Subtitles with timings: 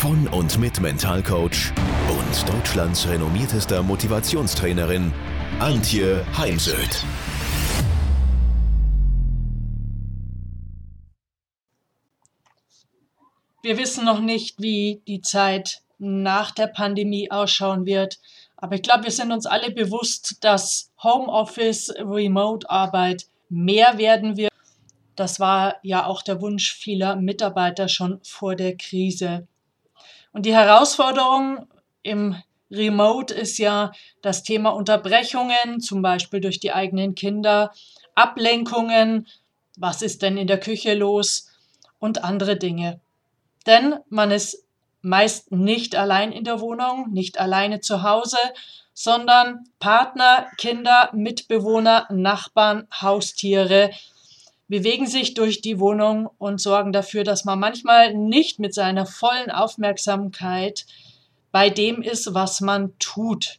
[0.00, 1.74] von und mit Mentalcoach
[2.08, 5.12] und Deutschlands renommiertester Motivationstrainerin
[5.58, 7.04] Antje Heimsöth.
[13.62, 18.20] Wir wissen noch nicht, wie die Zeit nach der Pandemie ausschauen wird.
[18.56, 24.50] Aber ich glaube, wir sind uns alle bewusst, dass Homeoffice, Remote-Arbeit mehr werden wird.
[25.14, 29.46] Das war ja auch der Wunsch vieler Mitarbeiter schon vor der Krise.
[30.32, 31.66] Und die Herausforderung
[32.02, 32.36] im
[32.70, 33.92] Remote ist ja
[34.22, 37.72] das Thema Unterbrechungen, zum Beispiel durch die eigenen Kinder,
[38.14, 39.26] Ablenkungen,
[39.76, 41.48] was ist denn in der Küche los
[41.98, 43.00] und andere Dinge.
[43.66, 44.64] Denn man ist
[45.02, 48.38] meist nicht allein in der Wohnung, nicht alleine zu Hause,
[48.92, 53.90] sondern Partner, Kinder, Mitbewohner, Nachbarn, Haustiere
[54.70, 59.50] bewegen sich durch die Wohnung und sorgen dafür, dass man manchmal nicht mit seiner vollen
[59.50, 60.86] Aufmerksamkeit
[61.50, 63.58] bei dem ist, was man tut.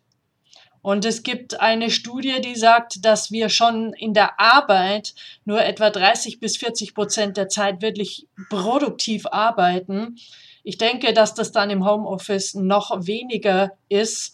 [0.82, 5.90] Und es gibt eine Studie, die sagt, dass wir schon in der Arbeit nur etwa
[5.90, 10.16] 30 bis 40 Prozent der Zeit wirklich produktiv arbeiten.
[10.64, 14.34] Ich denke, dass das dann im Homeoffice noch weniger ist.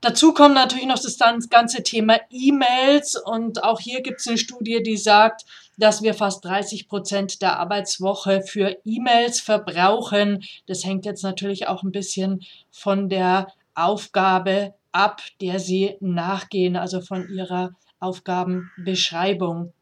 [0.00, 1.18] Dazu kommt natürlich noch das
[1.50, 5.44] ganze Thema E-Mails und auch hier gibt es eine Studie, die sagt,
[5.76, 10.42] dass wir fast 30 Prozent der Arbeitswoche für E-Mails verbrauchen.
[10.66, 12.40] Das hängt jetzt natürlich auch ein bisschen
[12.70, 19.72] von der Aufgabe ab, der Sie nachgehen, also von Ihrer Aufgabenbeschreibung.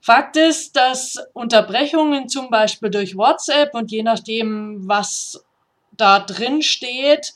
[0.00, 5.44] Fakt ist, dass Unterbrechungen zum Beispiel durch WhatsApp und je nachdem, was
[5.90, 7.34] da drin steht,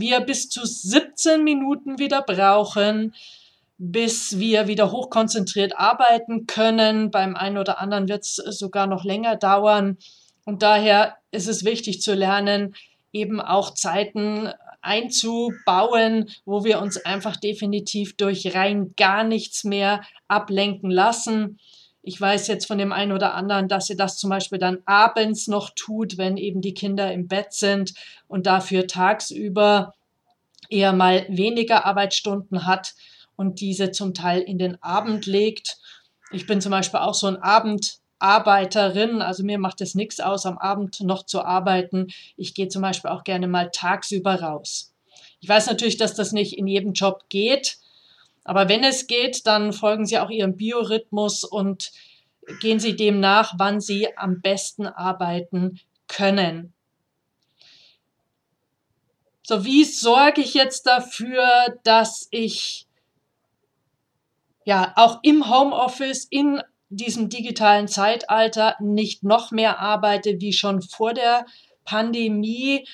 [0.00, 3.14] wir bis zu 17 Minuten wieder brauchen,
[3.78, 7.10] bis wir wieder hochkonzentriert arbeiten können.
[7.10, 9.98] Beim einen oder anderen wird es sogar noch länger dauern.
[10.44, 12.74] Und daher ist es wichtig zu lernen,
[13.12, 20.90] eben auch Zeiten einzubauen, wo wir uns einfach definitiv durch rein gar nichts mehr ablenken
[20.90, 21.58] lassen.
[22.08, 25.48] Ich weiß jetzt von dem einen oder anderen, dass ihr das zum Beispiel dann abends
[25.48, 27.94] noch tut, wenn eben die Kinder im Bett sind
[28.28, 29.92] und dafür tagsüber
[30.68, 32.94] eher mal weniger Arbeitsstunden hat
[33.34, 35.78] und diese zum Teil in den Abend legt.
[36.30, 40.58] Ich bin zum Beispiel auch so ein Abendarbeiterin, also mir macht es nichts aus, am
[40.58, 42.06] Abend noch zu arbeiten.
[42.36, 44.94] Ich gehe zum Beispiel auch gerne mal tagsüber raus.
[45.40, 47.78] Ich weiß natürlich, dass das nicht in jedem Job geht,
[48.46, 51.90] aber wenn es geht, dann folgen Sie auch Ihrem Biorhythmus und
[52.60, 56.72] gehen Sie dem nach, wann Sie am besten arbeiten können.
[59.42, 61.44] So, wie sorge ich jetzt dafür,
[61.84, 62.86] dass ich
[64.64, 71.14] ja auch im Homeoffice in diesem digitalen Zeitalter nicht noch mehr arbeite wie schon vor
[71.14, 71.46] der
[71.84, 72.86] Pandemie?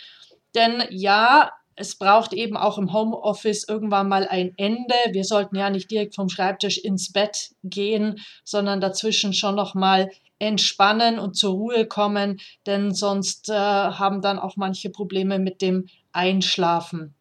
[0.55, 4.95] Denn ja, es braucht eben auch im Homeoffice irgendwann mal ein Ende.
[5.13, 10.11] Wir sollten ja nicht direkt vom Schreibtisch ins Bett gehen, sondern dazwischen schon noch mal
[10.39, 15.87] entspannen und zur Ruhe kommen, denn sonst äh, haben dann auch manche Probleme mit dem
[16.13, 17.15] Einschlafen.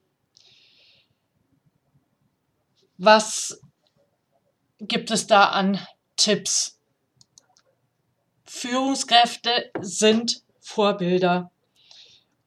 [2.97, 3.61] Was
[4.79, 5.79] gibt es da an
[6.17, 6.79] Tipps?
[8.45, 11.50] Führungskräfte sind Vorbilder.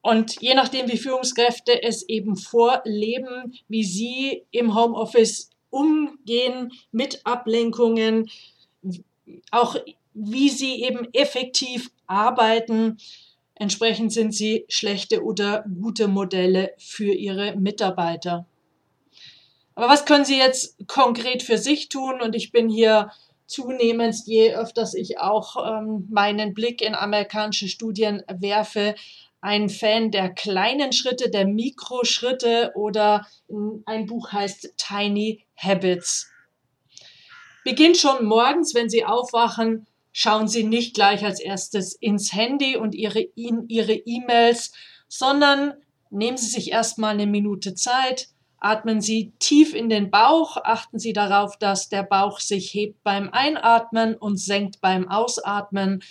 [0.05, 8.29] Und je nachdem, wie Führungskräfte es eben vorleben, wie sie im Homeoffice umgehen mit Ablenkungen,
[9.49, 9.77] auch
[10.13, 12.99] wie sie eben effektiv arbeiten,
[13.55, 18.45] entsprechend sind sie schlechte oder gute Modelle für ihre Mitarbeiter.
[19.73, 22.21] Aber was können Sie jetzt konkret für sich tun?
[22.21, 23.09] Und ich bin hier
[23.47, 28.93] zunehmend, je öfters ich auch ähm, meinen Blick in amerikanische Studien werfe,
[29.41, 33.27] ein Fan der kleinen Schritte, der Mikroschritte oder
[33.85, 36.31] ein Buch heißt Tiny Habits.
[37.63, 42.95] Beginnt schon morgens, wenn Sie aufwachen, schauen Sie nicht gleich als erstes ins Handy und
[42.95, 44.71] Ihre in Ihre E-Mails,
[45.07, 45.73] sondern
[46.09, 48.29] nehmen Sie sich erstmal eine Minute Zeit,
[48.59, 53.29] atmen Sie tief in den Bauch, achten Sie darauf, dass der Bauch sich hebt beim
[53.29, 56.03] Einatmen und senkt beim Ausatmen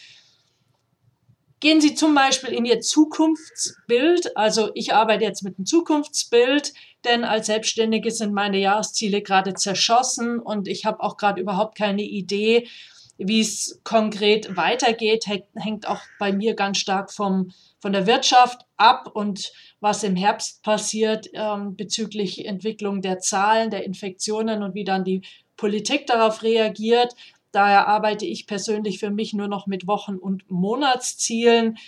[1.65, 4.37] Gehen Sie zum Beispiel in Ihr Zukunftsbild.
[4.37, 6.75] Also ich arbeite jetzt mit einem Zukunftsbild,
[7.07, 12.03] denn als Selbstständige sind meine Jahresziele gerade zerschossen und ich habe auch gerade überhaupt keine
[12.03, 12.69] Idee,
[13.17, 15.25] wie es konkret weitergeht.
[15.55, 17.51] Hängt auch bei mir ganz stark vom,
[17.81, 19.51] von der Wirtschaft ab und
[19.81, 25.23] was im Herbst passiert ähm, bezüglich Entwicklung der Zahlen, der Infektionen und wie dann die
[25.57, 27.15] Politik darauf reagiert.
[27.55, 31.79] Daher arbeite ich persönlich für mich nur noch mit Wochen- und Monatszielen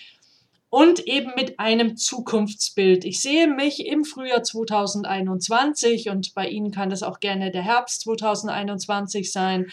[0.70, 3.04] und eben mit einem Zukunftsbild.
[3.04, 8.02] Ich sehe mich im Frühjahr 2021 und bei Ihnen kann es auch gerne der Herbst
[8.02, 9.66] 2021 sein.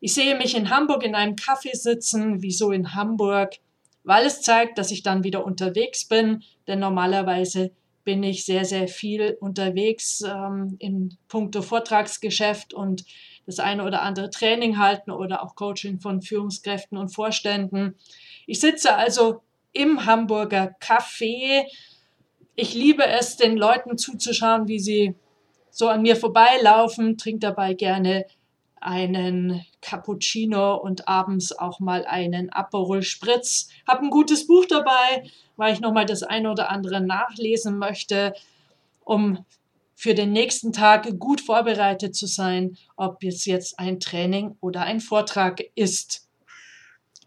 [0.00, 2.42] Ich sehe mich in Hamburg in einem Café sitzen.
[2.42, 3.54] Wieso in Hamburg?
[4.02, 7.70] Weil es zeigt, dass ich dann wieder unterwegs bin, denn normalerweise
[8.02, 13.04] bin ich sehr, sehr viel unterwegs ähm, in puncto Vortragsgeschäft und
[13.46, 17.94] das eine oder andere Training halten oder auch Coaching von Führungskräften und Vorständen.
[18.46, 21.64] Ich sitze also im Hamburger Café.
[22.54, 25.14] Ich liebe es, den Leuten zuzuschauen, wie sie
[25.70, 28.24] so an mir vorbeilaufen, trinke dabei gerne
[28.80, 33.68] einen Cappuccino und abends auch mal einen Aperol Spritz.
[33.86, 35.24] Habe ein gutes Buch dabei,
[35.56, 38.34] weil ich nochmal das eine oder andere nachlesen möchte,
[39.04, 39.44] um
[39.96, 45.00] für den nächsten Tag gut vorbereitet zu sein, ob es jetzt ein Training oder ein
[45.00, 46.28] Vortrag ist.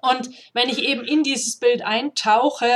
[0.02, 2.70] Und wenn ich eben in dieses Bild eintauche,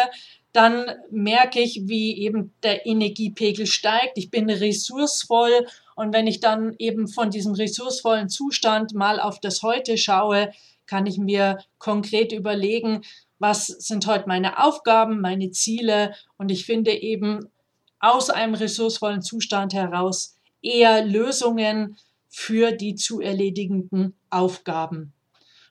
[0.52, 4.18] dann merke ich, wie eben der Energiepegel steigt.
[4.18, 9.64] Ich bin ressourcevoll und wenn ich dann eben von diesem ressourcevollen Zustand mal auf das
[9.64, 10.52] Heute schaue,
[10.86, 13.02] kann ich mir konkret überlegen,
[13.40, 17.50] was sind heute meine Aufgaben, meine Ziele und ich finde eben
[18.04, 21.98] aus einem ressourcevollen Zustand heraus eher Lösungen
[22.28, 25.14] für die zu erledigenden Aufgaben.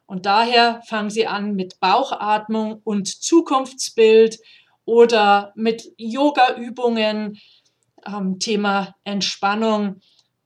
[0.06, 4.38] Und daher fangen Sie an mit Bauchatmung und Zukunftsbild
[4.86, 7.38] oder mit Yoga-Übungen,
[8.06, 10.00] ähm, Thema Entspannung.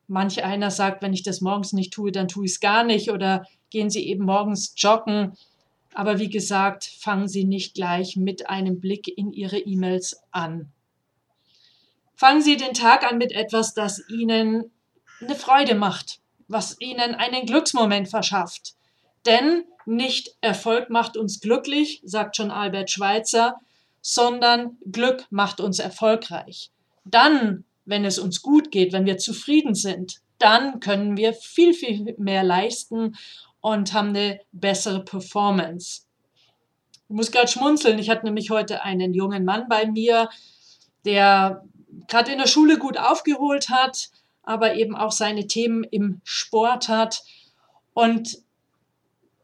[0.08, 3.12] Manch einer sagt, wenn ich das morgens nicht tue, dann tue ich es gar nicht
[3.12, 5.36] oder gehen Sie eben morgens joggen.
[5.94, 10.72] Aber wie gesagt, fangen Sie nicht gleich mit einem Blick in Ihre E-Mails an.
[12.16, 14.70] Fangen Sie den Tag an mit etwas, das Ihnen
[15.20, 18.74] eine Freude macht, was Ihnen einen Glücksmoment verschafft.
[19.26, 23.56] Denn nicht Erfolg macht uns glücklich, sagt schon Albert Schweitzer,
[24.00, 26.70] sondern Glück macht uns erfolgreich.
[27.04, 32.14] Dann, wenn es uns gut geht, wenn wir zufrieden sind, dann können wir viel, viel
[32.18, 33.16] mehr leisten
[33.60, 36.02] und haben eine bessere Performance.
[37.08, 37.98] Ich muss gerade schmunzeln.
[37.98, 40.30] Ich hatte nämlich heute einen jungen Mann bei mir,
[41.04, 41.62] der
[42.08, 44.10] gerade in der Schule gut aufgeholt hat,
[44.42, 47.22] aber eben auch seine Themen im Sport hat.
[47.94, 48.38] Und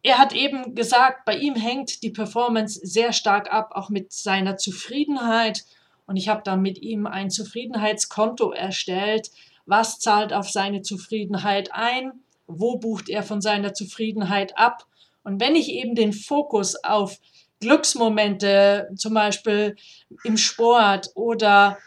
[0.02, 4.56] er hat eben gesagt, bei ihm hängt die Performance sehr stark ab, auch mit seiner
[4.56, 5.64] Zufriedenheit.
[6.06, 9.30] Und ich habe dann mit ihm ein Zufriedenheitskonto erstellt.
[9.64, 12.12] Was zahlt auf seine Zufriedenheit ein?
[12.46, 14.86] Wo bucht er von seiner Zufriedenheit ab?
[15.22, 17.18] Und wenn ich eben den Fokus auf
[17.60, 19.76] Glücksmomente, zum Beispiel
[20.24, 21.78] im Sport oder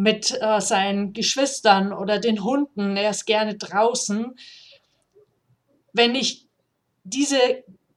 [0.00, 2.96] mit äh, seinen Geschwistern oder den Hunden.
[2.96, 4.34] Er ist gerne draußen.
[5.92, 6.46] Wenn ich
[7.04, 7.36] diese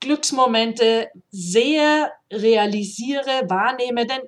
[0.01, 4.19] Glücksmomente sehr realisiere, wahrnehme, denn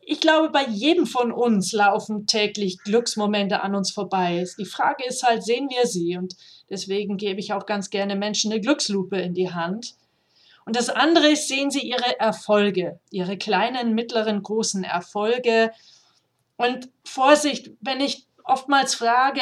[0.00, 4.46] ich glaube, bei jedem von uns laufen täglich Glücksmomente an uns vorbei.
[4.58, 6.16] Die Frage ist halt, sehen wir sie?
[6.16, 6.34] Und
[6.70, 9.96] deswegen gebe ich auch ganz gerne Menschen eine Glückslupe in die Hand.
[10.64, 15.72] Und das andere ist, sehen sie ihre Erfolge, ihre kleinen, mittleren, großen Erfolge
[16.58, 19.40] und Vorsicht, wenn ich oftmals frage,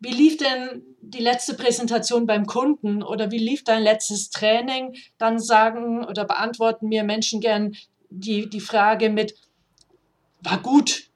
[0.00, 5.38] wie lief denn die letzte Präsentation beim Kunden oder wie lief dein letztes Training, dann
[5.38, 7.76] sagen oder beantworten mir Menschen gern
[8.08, 9.34] die, die Frage mit,
[10.40, 11.10] war gut.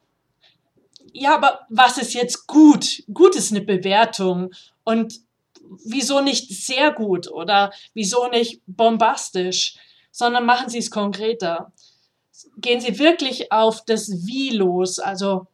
[1.13, 3.03] Ja, aber was ist jetzt gut?
[3.13, 4.53] Gut ist eine Bewertung.
[4.85, 5.21] Und
[5.85, 9.77] wieso nicht sehr gut oder wieso nicht bombastisch,
[10.11, 11.73] sondern machen Sie es konkreter
[12.59, 14.99] gehen Sie wirklich auf das Wie los.
[14.99, 15.47] Also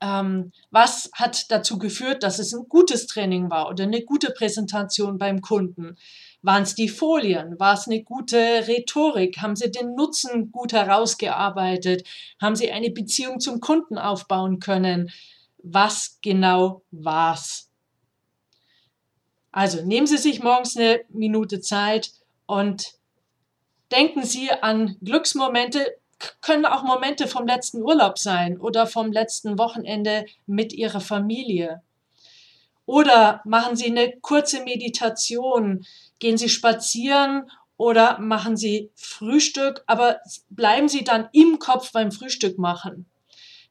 [0.00, 5.18] ähm, was hat dazu geführt, dass es ein gutes Training war oder eine gute Präsentation
[5.18, 5.96] beim Kunden?
[6.42, 7.58] Waren es die Folien?
[7.58, 9.38] War es eine gute Rhetorik?
[9.38, 12.06] Haben Sie den Nutzen gut herausgearbeitet?
[12.40, 15.10] Haben Sie eine Beziehung zum Kunden aufbauen können?
[15.62, 17.70] Was genau war's?
[19.52, 22.10] Also nehmen Sie sich morgens eine Minute Zeit
[22.46, 22.94] und
[23.94, 25.96] denken Sie an Glücksmomente,
[26.40, 31.82] können auch Momente vom letzten Urlaub sein oder vom letzten Wochenende mit Ihrer Familie.
[32.86, 35.86] Oder machen Sie eine kurze Meditation,
[36.18, 40.20] gehen Sie spazieren oder machen Sie Frühstück, aber
[40.50, 43.06] bleiben Sie dann im Kopf beim Frühstück machen.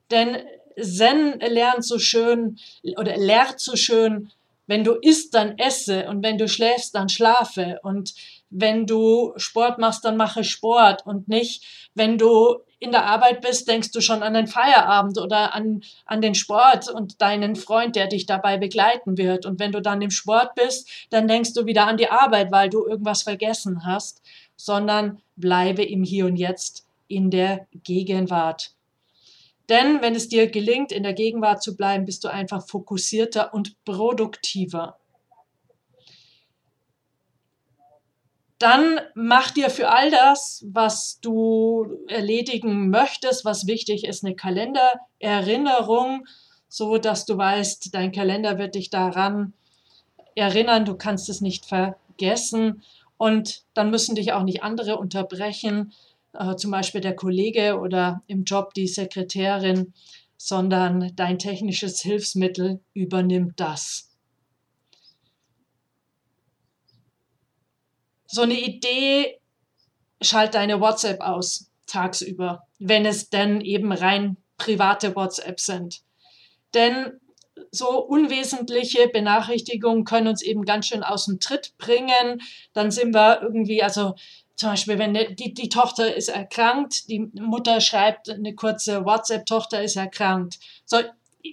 [0.09, 0.37] Denn
[0.81, 2.57] Zen lernt so schön
[2.97, 4.31] oder lehrt so schön,
[4.67, 8.13] wenn du isst, dann esse und wenn du schläfst, dann schlafe und
[8.50, 13.67] wenn du Sport machst, dann mache Sport und nicht, wenn du in der Arbeit bist,
[13.67, 18.08] denkst du schon an den Feierabend oder an, an den Sport und deinen Freund, der
[18.08, 19.46] dich dabei begleiten wird.
[19.46, 22.70] Und wenn du dann im Sport bist, dann denkst du wieder an die Arbeit, weil
[22.70, 24.22] du irgendwas vergessen hast,
[24.55, 28.72] sondern bleibe im Hier und Jetzt in der Gegenwart.
[29.70, 33.84] Denn wenn es dir gelingt, in der Gegenwart zu bleiben, bist du einfach fokussierter und
[33.86, 34.98] produktiver.
[38.60, 46.25] Dann mach dir für all das, was du erledigen möchtest, was wichtig ist, eine Kalendererinnerung,
[46.70, 49.53] so dass du weißt, dein Kalender wird dich daran
[50.36, 52.84] erinnern, du kannst es nicht vergessen
[53.17, 55.93] und dann müssen dich auch nicht andere unterbrechen,
[56.33, 59.93] äh, zum Beispiel der Kollege oder im Job die Sekretärin,
[60.37, 64.09] sondern dein technisches Hilfsmittel übernimmt das.
[68.25, 69.39] So eine Idee,
[70.21, 76.01] schalt deine WhatsApp aus tagsüber, wenn es denn eben rein private WhatsApp sind.
[76.73, 77.19] Denn
[77.71, 82.41] so unwesentliche Benachrichtigungen können uns eben ganz schön aus dem Tritt bringen.
[82.73, 84.15] Dann sind wir irgendwie, also
[84.55, 89.81] zum Beispiel, wenn die, die Tochter ist erkrankt, die Mutter schreibt eine kurze WhatsApp, Tochter
[89.81, 90.60] ist erkrankt.
[90.86, 91.00] So,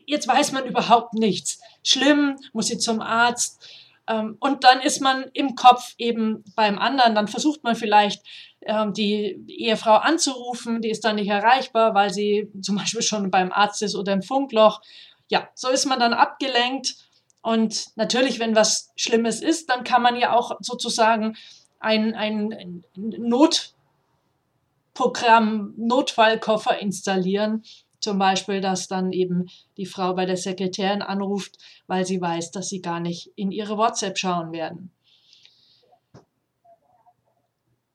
[0.07, 1.61] jetzt weiß man überhaupt nichts.
[1.83, 3.67] Schlimm, muss sie zum Arzt.
[4.07, 7.15] Ähm, und dann ist man im Kopf eben beim anderen.
[7.15, 8.23] Dann versucht man vielleicht,
[8.63, 13.53] ähm, die Ehefrau anzurufen, die ist dann nicht erreichbar, weil sie zum Beispiel schon beim
[13.53, 14.83] Arzt ist oder im Funkloch.
[15.29, 16.97] Ja, so ist man dann abgelenkt.
[17.43, 21.37] Und natürlich, wenn was Schlimmes ist, dann kann man ja auch sozusagen
[21.81, 22.85] ein, ein
[24.95, 27.65] Notprogramm, Notfallkoffer installieren.
[28.01, 29.47] Zum Beispiel, dass dann eben
[29.77, 33.77] die Frau bei der Sekretärin anruft, weil sie weiß, dass sie gar nicht in ihre
[33.77, 34.91] WhatsApp schauen werden.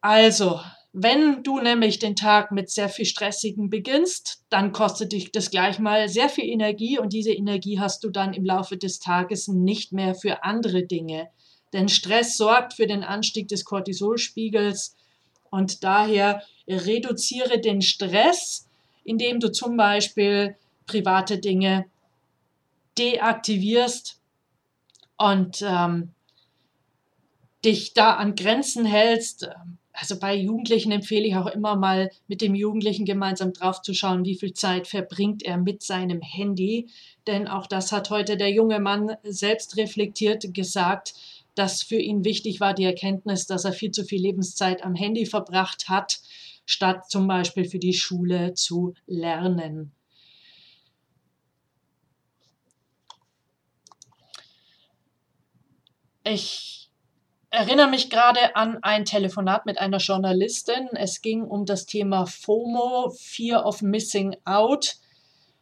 [0.01, 0.59] Also,
[0.93, 5.79] wenn du nämlich den Tag mit sehr viel Stressigen beginnst, dann kostet dich das gleich
[5.79, 9.91] mal sehr viel Energie und diese Energie hast du dann im Laufe des Tages nicht
[9.91, 11.29] mehr für andere Dinge.
[11.75, 14.95] Denn Stress sorgt für den Anstieg des Cortisolspiegels
[15.49, 18.69] und daher reduziere den Stress,
[19.03, 20.55] indem du zum Beispiel
[20.87, 21.85] private Dinge
[22.97, 24.21] deaktivierst
[25.17, 26.13] und ähm,
[27.65, 29.49] dich da an Grenzen hältst.
[29.91, 34.23] Also bei Jugendlichen empfehle ich auch immer mal mit dem Jugendlichen gemeinsam drauf zu schauen,
[34.23, 36.87] wie viel Zeit verbringt er mit seinem Handy.
[37.27, 41.15] Denn auch das hat heute der junge Mann selbst reflektiert gesagt,
[41.55, 45.25] dass für ihn wichtig war, die Erkenntnis, dass er viel zu viel Lebenszeit am Handy
[45.25, 46.19] verbracht hat,
[46.65, 49.91] statt zum Beispiel für die Schule zu lernen.
[56.27, 56.89] Ich
[57.51, 60.89] erinnere mich gerade an ein Telefonat mit einer Journalistin.
[60.93, 64.95] Es ging um das Thema FOMO, Fear of Missing Out.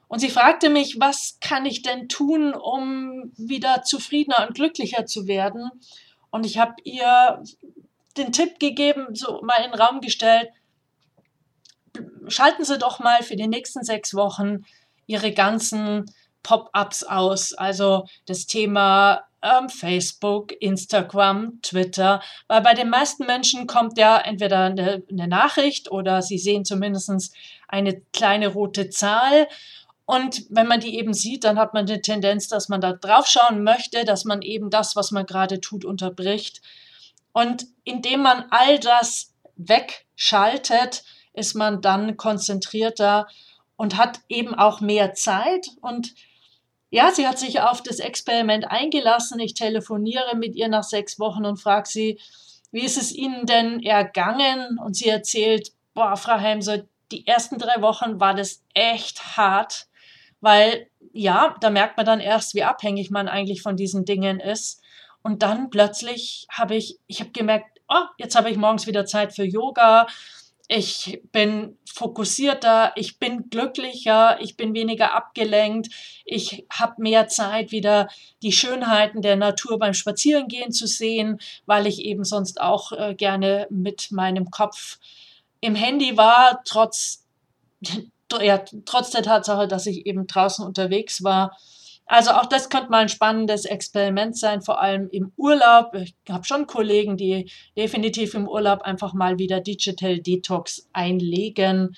[0.07, 5.27] Und sie fragte mich, was kann ich denn tun, um wieder zufriedener und glücklicher zu
[5.27, 5.71] werden?
[6.29, 7.43] Und ich habe ihr
[8.17, 10.49] den Tipp gegeben, so mal in den Raum gestellt,
[12.27, 14.65] schalten Sie doch mal für die nächsten sechs Wochen
[15.05, 16.05] Ihre ganzen
[16.43, 17.53] Pop-ups aus.
[17.53, 24.65] Also das Thema ähm, Facebook, Instagram, Twitter, weil bei den meisten Menschen kommt ja entweder
[24.65, 27.35] eine, eine Nachricht oder sie sehen zumindest
[27.67, 29.47] eine kleine rote Zahl
[30.05, 33.25] und wenn man die eben sieht, dann hat man die Tendenz, dass man da drauf
[33.27, 36.61] schauen möchte, dass man eben das, was man gerade tut, unterbricht.
[37.31, 43.27] Und indem man all das wegschaltet, ist man dann konzentrierter
[43.77, 45.67] und hat eben auch mehr Zeit.
[45.81, 46.13] Und
[46.89, 49.39] ja, sie hat sich auf das Experiment eingelassen.
[49.39, 52.19] Ich telefoniere mit ihr nach sechs Wochen und frage sie,
[52.71, 54.79] wie ist es Ihnen denn ergangen?
[54.79, 59.87] Und sie erzählt, boah, Frau Heimser, die ersten drei Wochen war das echt hart
[60.43, 64.81] weil ja, da merkt man dann erst, wie abhängig man eigentlich von diesen Dingen ist.
[65.21, 69.33] Und dann plötzlich habe ich, ich habe gemerkt, oh, jetzt habe ich morgens wieder Zeit
[69.33, 70.05] für Yoga.
[70.67, 75.89] Ich bin fokussierter, ich bin glücklicher, ich bin weniger abgelenkt,
[76.25, 78.09] ich habe mehr Zeit, wieder
[78.41, 83.67] die Schönheiten der Natur beim Spazierengehen zu sehen, weil ich eben sonst auch äh, gerne
[83.69, 84.99] mit meinem Kopf
[85.61, 87.23] im Handy war, trotz
[88.41, 91.57] ja, trotz der Tatsache, dass ich eben draußen unterwegs war.
[92.05, 95.95] Also auch das könnte mal ein spannendes Experiment sein, vor allem im Urlaub.
[95.95, 101.95] Ich habe schon Kollegen, die definitiv im Urlaub einfach mal wieder Digital Detox einlegen.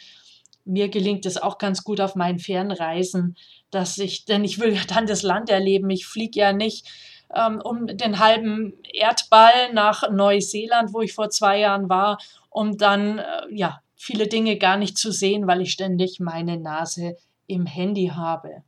[0.63, 3.36] Mir gelingt es auch ganz gut auf meinen Fernreisen,
[3.72, 5.89] dass ich, denn ich will ja dann das Land erleben.
[5.89, 6.88] Ich fliege ja nicht
[7.34, 13.20] ähm, um den halben Erdball nach Neuseeland, wo ich vor zwei Jahren war, um dann
[13.20, 18.12] äh, ja viele Dinge gar nicht zu sehen, weil ich ständig meine Nase im Handy
[18.14, 18.64] habe.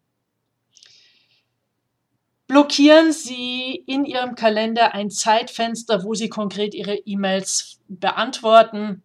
[2.47, 9.03] Blockieren Sie in Ihrem Kalender ein Zeitfenster, wo Sie konkret Ihre E-Mails beantworten.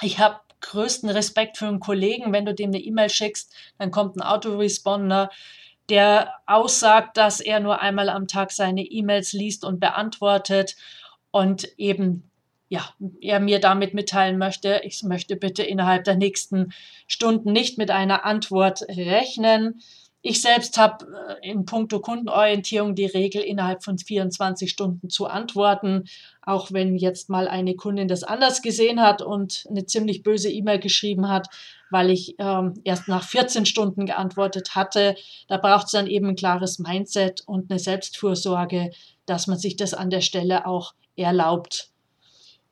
[0.00, 2.32] Ich habe größten Respekt für einen Kollegen.
[2.32, 5.28] Wenn du dem eine E-Mail schickst, dann kommt ein Autoresponder,
[5.90, 10.76] der aussagt, dass er nur einmal am Tag seine E-Mails liest und beantwortet
[11.30, 12.30] und eben
[12.72, 12.88] ja,
[13.20, 16.72] er mir damit mitteilen möchte, ich möchte bitte innerhalb der nächsten
[17.06, 19.82] Stunden nicht mit einer Antwort rechnen.
[20.22, 21.04] Ich selbst habe
[21.42, 26.04] äh, in puncto Kundenorientierung die Regel, innerhalb von 24 Stunden zu antworten,
[26.40, 30.78] auch wenn jetzt mal eine Kundin das anders gesehen hat und eine ziemlich böse E-Mail
[30.78, 31.48] geschrieben hat,
[31.90, 35.14] weil ich ähm, erst nach 14 Stunden geantwortet hatte.
[35.46, 38.92] Da braucht es dann eben ein klares Mindset und eine Selbstfürsorge,
[39.26, 41.91] dass man sich das an der Stelle auch erlaubt.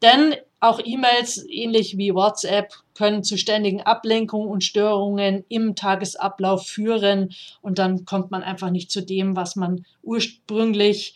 [0.03, 7.35] Denn auch E-Mails, ähnlich wie WhatsApp, können zu ständigen Ablenkungen und Störungen im Tagesablauf führen
[7.63, 11.15] und dann kommt man einfach nicht zu dem, was man ursprünglich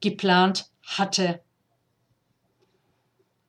[0.00, 1.40] geplant hatte.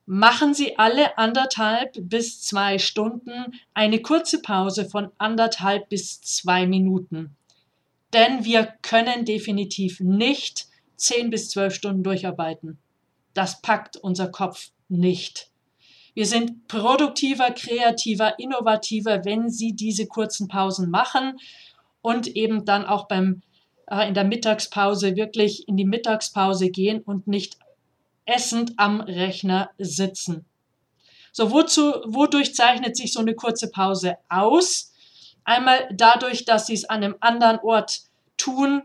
[0.04, 7.36] Machen Sie alle anderthalb bis zwei Stunden eine kurze Pause von anderthalb bis zwei Minuten.
[8.12, 12.78] Denn wir können definitiv nicht zehn bis zwölf Stunden durcharbeiten.
[13.34, 15.50] Das packt unser Kopf nicht.
[16.14, 21.38] Wir sind produktiver, kreativer, innovativer, wenn Sie diese kurzen Pausen machen
[22.02, 23.42] und eben dann auch beim
[23.90, 27.58] äh, in der Mittagspause wirklich in die Mittagspause gehen und nicht
[28.24, 30.46] essend am Rechner sitzen.
[31.32, 34.92] So, wozu, wodurch zeichnet sich so eine kurze Pause aus?
[35.44, 38.00] Einmal dadurch, dass Sie es an einem anderen Ort
[38.36, 38.82] tun,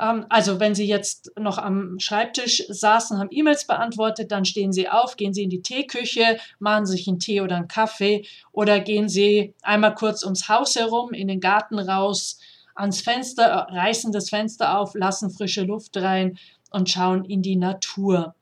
[0.00, 5.16] also wenn Sie jetzt noch am Schreibtisch saßen, haben E-Mails beantwortet, dann stehen Sie auf,
[5.16, 9.54] gehen Sie in die Teeküche, machen sich einen Tee oder einen Kaffee oder gehen Sie
[9.60, 12.38] einmal kurz ums Haus herum, in den Garten raus,
[12.74, 16.38] ans Fenster, äh, reißen das Fenster auf, lassen frische Luft rein
[16.70, 18.34] und schauen in die Natur.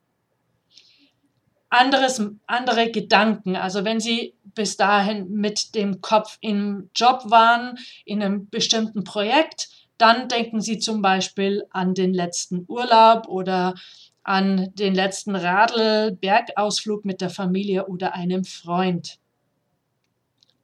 [1.71, 8.23] Anderes, andere Gedanken, also wenn Sie bis dahin mit dem Kopf im Job waren, in
[8.23, 9.69] einem bestimmten Projekt,
[9.99, 13.75] dann denken Sie zum Beispiel an den letzten Urlaub oder
[14.23, 19.19] an den letzten Radl-Bergausflug mit der Familie oder einem Freund.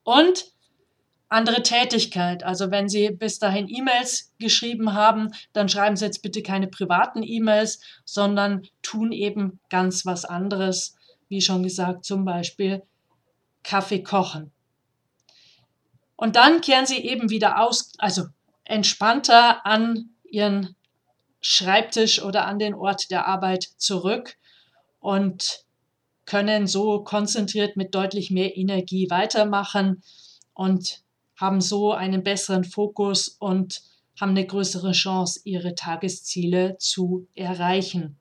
[0.05, 0.55] Und
[1.29, 2.45] andere Tätigkeit.
[2.45, 7.23] Also wenn Sie bis dahin E-Mails geschrieben haben, dann schreiben Sie jetzt bitte keine privaten
[7.23, 10.97] E-Mails, sondern tun eben ganz was anderes.
[11.29, 12.83] Wie schon gesagt, zum Beispiel
[13.65, 14.53] Kaffee kochen.
[16.17, 18.27] Und dann kehren Sie eben wieder aus, also
[18.65, 20.77] entspannter an ihren
[21.41, 24.37] Schreibtisch oder an den Ort der Arbeit zurück
[25.01, 25.65] und
[26.25, 30.03] können so konzentriert mit deutlich mehr Energie weitermachen
[30.55, 31.03] und
[31.39, 33.83] haben so einen besseren Fokus und
[34.19, 38.19] haben eine größere Chance, ihre Tagesziele zu erreichen.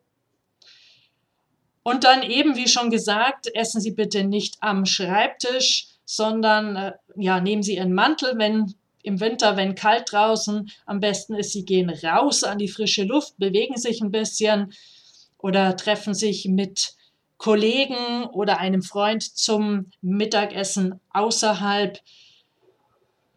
[1.84, 7.40] Und dann eben, wie schon gesagt, essen Sie bitte nicht am Schreibtisch, sondern äh, ja,
[7.42, 8.74] nehmen Sie Ihren Mantel, wenn
[9.04, 13.38] im Winter, wenn kalt draußen, am besten ist, sie gehen raus an die frische Luft,
[13.38, 14.74] bewegen sich ein bisschen
[15.38, 16.96] oder treffen sich mit
[17.38, 22.00] Kollegen oder einem Freund zum Mittagessen außerhalb.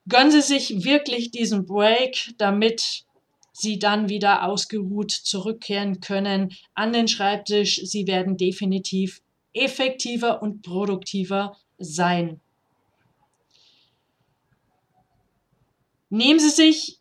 [0.09, 3.05] Gönnen Sie sich wirklich diesen Break, damit
[3.53, 7.81] Sie dann wieder ausgeruht zurückkehren können an den Schreibtisch.
[7.83, 9.21] Sie werden definitiv
[9.53, 12.41] effektiver und produktiver sein.
[16.17, 16.99] Nehmen Sie sich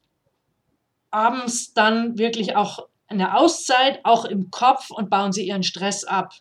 [1.12, 6.34] abends dann wirklich auch eine Auszeit, auch im Kopf und bauen Sie Ihren Stress ab.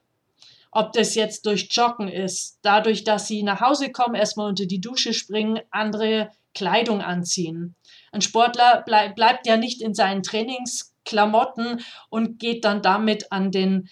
[0.73, 4.81] Ob das jetzt durch Joggen ist, dadurch, dass Sie nach Hause kommen, erstmal unter die
[4.81, 7.77] Dusche springen, andere Kleidung anziehen.
[8.11, 13.89] Ein Sportler bleib, bleibt ja nicht in seinen Trainingsklamotten und geht dann damit an den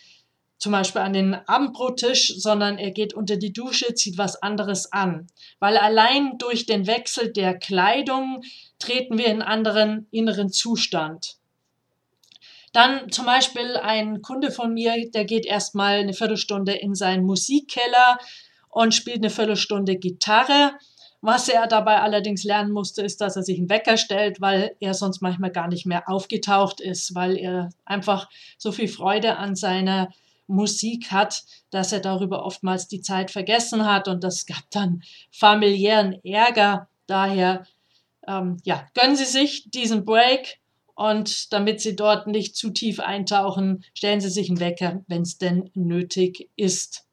[0.62, 5.26] zum Beispiel an den Abendbrottisch, sondern er geht unter die Dusche, zieht was anderes an.
[5.58, 8.42] Weil allein durch den Wechsel der Kleidung
[8.82, 11.36] treten wir in einen anderen inneren Zustand.
[12.72, 18.18] Dann zum Beispiel ein Kunde von mir, der geht erstmal eine Viertelstunde in seinen Musikkeller
[18.68, 20.72] und spielt eine Viertelstunde Gitarre
[21.24, 24.92] Was er dabei allerdings lernen musste, ist, dass er sich einen Wecker stellt, weil er
[24.92, 30.08] sonst manchmal gar nicht mehr aufgetaucht ist, weil er einfach so viel Freude an seiner
[30.48, 36.18] Musik hat, dass er darüber oftmals die Zeit vergessen hat und das gab dann familiären
[36.24, 36.88] Ärger.
[37.06, 37.66] Daher,
[38.26, 40.58] ähm, ja, gönnen Sie sich diesen Break
[40.94, 45.38] und damit Sie dort nicht zu tief eintauchen, stellen Sie sich einen Wecker, wenn es
[45.38, 47.06] denn nötig ist.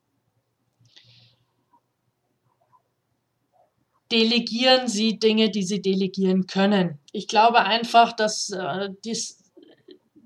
[4.12, 7.00] Delegieren Sie Dinge, die Sie delegieren können.
[7.12, 9.52] Ich glaube einfach, dass äh, dies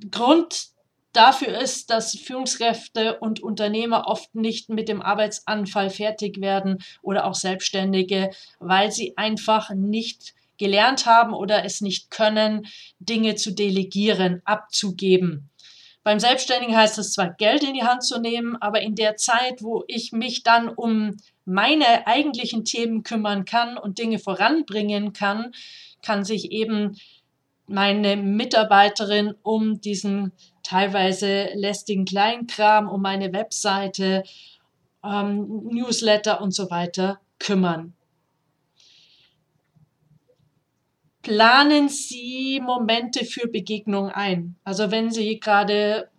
[0.10, 0.74] Grund
[1.13, 7.36] dafür ist, dass Führungskräfte und Unternehmer oft nicht mit dem Arbeitsanfall fertig werden oder auch
[7.36, 12.68] Selbstständige, weil sie einfach nicht gelernt haben oder es nicht können,
[13.00, 15.50] Dinge zu delegieren, abzugeben.
[16.04, 19.62] Beim Selbstständigen heißt es zwar, Geld in die Hand zu nehmen, aber in der Zeit,
[19.62, 25.54] wo ich mich dann um meine eigentlichen Themen kümmern kann und Dinge voranbringen kann,
[26.02, 26.98] kann sich eben
[27.68, 34.24] meine Mitarbeiterin um diesen teilweise lästigen Kleinkram, um meine Webseite,
[35.04, 37.94] ähm, Newsletter und so weiter kümmern.
[41.24, 44.58] Planen Sie Momente für Begegnung ein.
[44.66, 46.10] Also wenn Sie gerade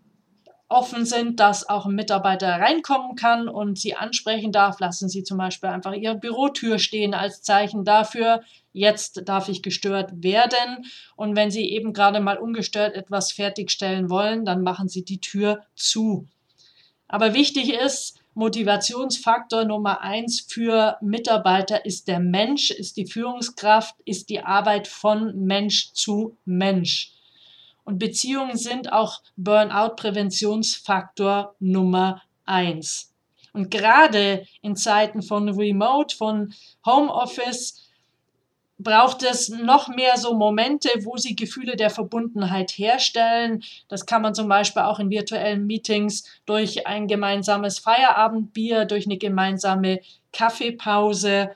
[0.71, 5.37] offen sind, dass auch ein Mitarbeiter reinkommen kann und Sie ansprechen darf, lassen Sie zum
[5.37, 8.41] Beispiel einfach Ihre Bürotür stehen als Zeichen dafür,
[8.73, 10.87] jetzt darf ich gestört werden.
[11.17, 15.67] Und wenn Sie eben gerade mal ungestört etwas fertigstellen wollen, dann machen Sie die Tür
[15.75, 16.27] zu.
[17.09, 24.29] Aber wichtig ist, Motivationsfaktor Nummer eins für Mitarbeiter ist der Mensch, ist die Führungskraft, ist
[24.29, 27.13] die Arbeit von Mensch zu Mensch.
[27.85, 33.13] Und Beziehungen sind auch Burnout-Präventionsfaktor Nummer eins.
[33.53, 36.53] Und gerade in Zeiten von Remote, von
[36.85, 37.84] Homeoffice,
[38.79, 43.63] braucht es noch mehr so Momente, wo sie Gefühle der Verbundenheit herstellen.
[43.89, 49.17] Das kann man zum Beispiel auch in virtuellen Meetings durch ein gemeinsames Feierabendbier, durch eine
[49.17, 50.01] gemeinsame
[50.33, 51.51] Kaffeepause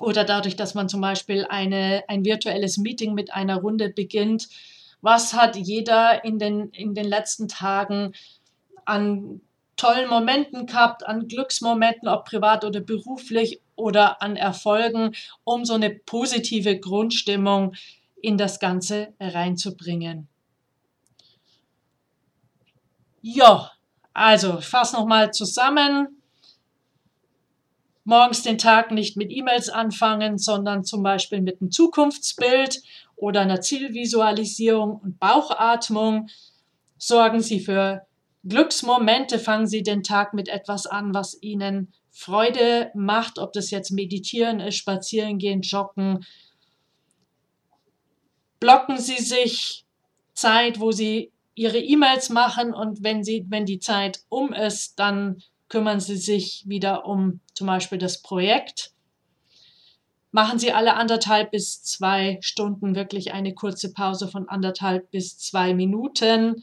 [0.00, 4.48] oder dadurch, dass man zum Beispiel eine, ein virtuelles Meeting mit einer Runde beginnt.
[5.00, 8.12] Was hat jeder in den, in den letzten Tagen
[8.84, 9.40] an
[9.76, 15.14] tollen Momenten gehabt, an Glücksmomenten, ob privat oder beruflich oder an Erfolgen,
[15.44, 17.74] um so eine positive Grundstimmung
[18.20, 20.28] in das Ganze reinzubringen.
[23.20, 23.70] Ja,
[24.14, 26.22] also ich fasse nochmal zusammen.
[28.04, 32.82] Morgens den Tag nicht mit E-Mails anfangen, sondern zum Beispiel mit einem Zukunftsbild
[33.14, 36.28] oder einer Zielvisualisierung und Bauchatmung.
[36.98, 38.06] Sorgen Sie für
[38.44, 43.90] Glücksmomente, fangen Sie den Tag mit etwas an, was Ihnen Freude macht, ob das jetzt
[43.90, 46.24] Meditieren ist, Spazieren gehen, Joggen.
[48.60, 49.86] Blocken Sie sich
[50.34, 55.42] Zeit, wo Sie Ihre E-Mails machen und wenn, Sie, wenn die Zeit um ist, dann
[55.68, 58.92] kümmern Sie sich wieder um zum Beispiel das Projekt.
[60.30, 65.74] Machen Sie alle anderthalb bis zwei Stunden wirklich eine kurze Pause von anderthalb bis zwei
[65.74, 66.62] Minuten.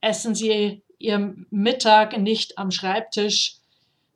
[0.00, 3.56] Essen Sie Ihren Mittag nicht am Schreibtisch,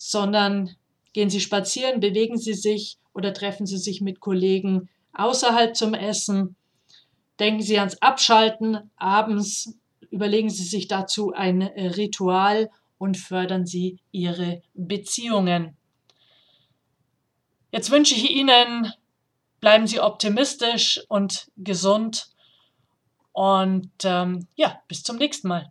[0.02, 0.74] sondern
[1.12, 6.56] gehen Sie spazieren, bewegen Sie sich oder treffen Sie sich mit Kollegen außerhalb zum Essen.
[7.38, 8.90] Denken Sie ans Abschalten.
[8.96, 9.74] Abends
[10.10, 15.76] überlegen Sie sich dazu ein Ritual und fördern Sie Ihre Beziehungen.
[17.70, 18.90] Jetzt wünsche ich Ihnen,
[19.60, 22.30] bleiben Sie optimistisch und gesund
[23.32, 25.70] und ähm, ja, bis zum nächsten Mal.